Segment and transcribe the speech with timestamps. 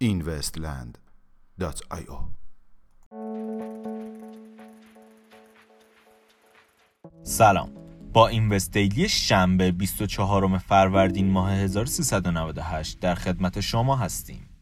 [0.00, 2.18] investland.io
[7.22, 7.70] سلام.
[8.12, 14.55] با اینوست دیلی شنبه 24 فروردین ماه 1398 در خدمت شما هستیم.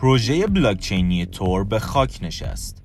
[0.00, 2.82] پروژه بلاکچینی تور به خاک نشست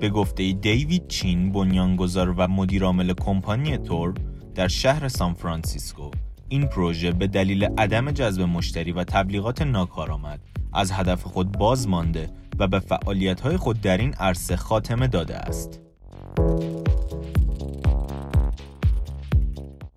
[0.00, 4.14] به گفته دیوید چین بنیانگذار و مدیرعامل کمپانی تور
[4.54, 6.10] در شهر سان فرانسیسکو
[6.48, 10.40] این پروژه به دلیل عدم جذب مشتری و تبلیغات ناکارآمد
[10.72, 15.80] از هدف خود باز مانده و به فعالیت‌های خود در این عرصه خاتمه داده است.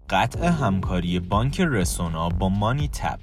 [0.10, 3.20] قطع همکاری بانک رسونا با مانی تپ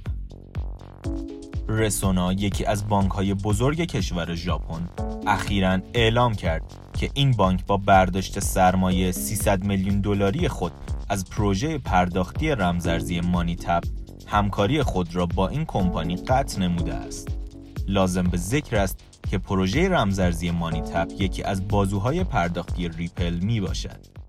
[1.68, 4.88] رسونا یکی از بانک های بزرگ کشور ژاپن
[5.26, 6.62] اخیرا اعلام کرد
[6.92, 10.72] که این بانک با برداشت سرمایه 300 میلیون دلاری خود
[11.08, 13.82] از پروژه پرداختی رمزارزی مانی تپ
[14.26, 17.28] همکاری خود را با این کمپانی قطع نموده است.
[17.88, 23.60] لازم به ذکر است که پروژه رمزارزی مانی تپ یکی از بازوهای پرداختی ریپل می
[23.60, 24.21] باشد.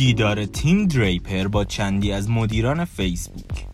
[0.00, 3.66] دیدار تیم دریپر با چندی از مدیران فیسبوک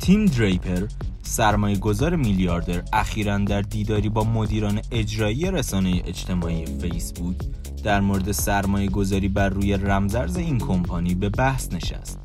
[0.00, 0.86] تیم دریپر
[1.22, 7.36] سرمایه گذار میلیاردر اخیرا در دیداری با مدیران اجرایی رسانه اجتماعی فیسبوک
[7.84, 12.18] در مورد سرمایه گذاری بر روی رمزرز این کمپانی به بحث نشست.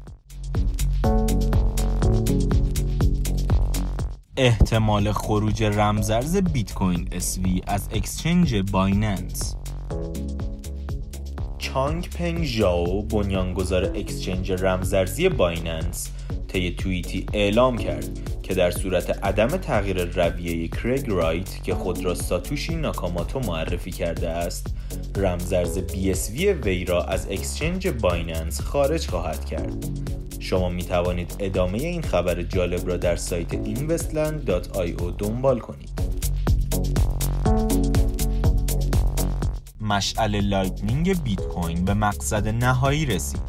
[4.38, 9.56] احتمال خروج رمزرز بیت کوین SV از exchange بایننس
[11.74, 16.10] چانگ پنگ ژائو بنیانگذار exchange رمزارزی بایننس
[16.48, 18.10] طی توییتی اعلام کرد
[18.44, 24.30] که در صورت عدم تغییر رویه کریگ رایت که خود را ساتوشی ناکاماتو معرفی کرده
[24.30, 24.76] است
[25.16, 29.86] رمزرز BSV وی را از exchange بایننس خارج خواهد کرد.
[30.40, 35.91] شما می توانید ادامه این خبر جالب را در سایت investland.io دنبال کنید.
[39.92, 43.42] مشعل لایتنینگ بیت کوین به مقصد نهایی رسید.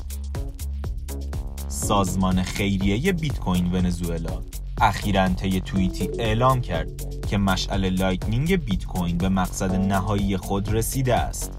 [1.69, 4.43] سازمان خیریه بیت کوین ونزوئلا
[4.81, 6.91] اخیرا طی توییتی اعلام کرد
[7.27, 11.53] که مشعل لایتنینگ بیت کوین به مقصد نهایی خود رسیده است.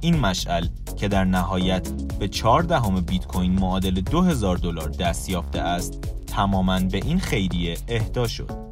[0.00, 5.60] این مشعل که در نهایت به 4 دهم بیت کوین معادل 2000 دلار دست یافته
[5.60, 8.70] است، تماما به این خیریه اهدا شد.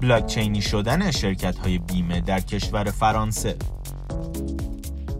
[0.00, 3.56] بلاکچینی شدن شرکت های بیمه در کشور فرانسه.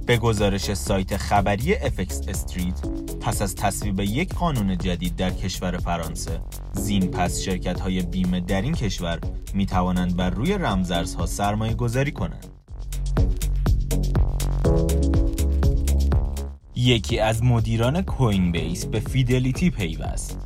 [0.07, 2.81] به گزارش سایت خبری افکس استریت
[3.21, 6.41] پس از تصویب یک قانون جدید در کشور فرانسه
[6.73, 9.19] زین پس شرکت های بیمه در این کشور
[9.55, 12.47] می توانند بر روی رمزارزها سرمایه گذاری کنند.
[16.75, 20.39] یکی از مدیران کوین بیس به فیدلیتی پیوست.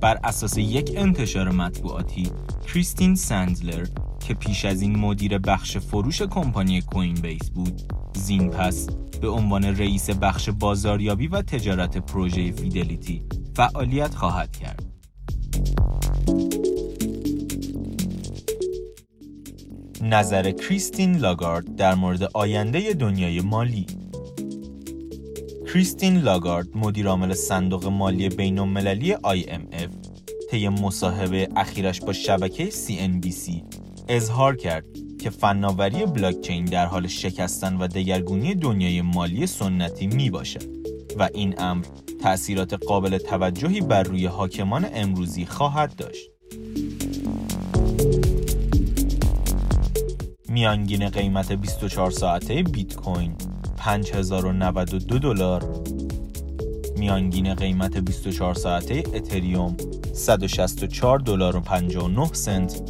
[0.00, 2.30] بر اساس یک انتشار مطبوعاتی
[2.72, 3.86] کریستین سندلر
[4.26, 7.82] که پیش از این مدیر بخش فروش کمپانی کوین بیس بود
[8.14, 8.86] زین پس
[9.20, 13.22] به عنوان رئیس بخش بازاریابی و تجارت پروژه فیدلیتی
[13.54, 14.84] فعالیت خواهد کرد.
[20.02, 23.86] نظر کریستین لاگارد در مورد آینده دنیای مالی
[25.72, 30.07] کریستین لاگارد مدیرعامل صندوق مالی بین المللی IMF
[30.50, 33.52] طی مصاحبه اخیرش با شبکه CNBC
[34.08, 34.84] اظهار کرد
[35.20, 40.64] که فناوری بلاکچین در حال شکستن و دگرگونی دنیای مالی سنتی می باشد
[41.18, 41.84] و این امر
[42.22, 46.30] تأثیرات قابل توجهی بر روی حاکمان امروزی خواهد داشت.
[50.48, 53.34] میانگین قیمت 24 ساعته بیت کوین
[53.76, 55.82] 5092 دلار
[56.98, 59.76] میانگین قیمت 24 ساعته اتریوم
[60.12, 62.80] 164 دلار و 59 سنت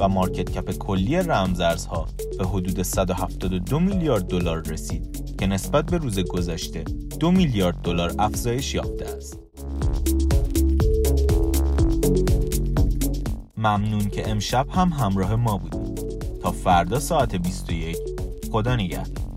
[0.00, 2.06] و مارکت کپ کلی رمزارزها
[2.38, 6.84] به حدود 172 میلیارد دلار رسید که نسبت به روز گذشته
[7.20, 9.38] 2 میلیارد دلار افزایش یافته است.
[13.56, 16.08] ممنون که امشب هم همراه ما بودید.
[16.42, 17.96] تا فردا ساعت 21
[18.52, 19.27] خدا نگهدار.